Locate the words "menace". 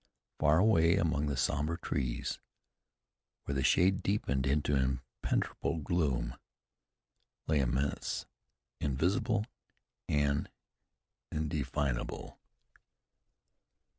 7.67-8.25